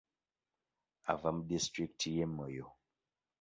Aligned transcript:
Ava 1.11 1.29
mu 1.35 1.41
disitulikiti 1.49 2.07
y'e 2.15 2.25
Moyo. 2.35 2.65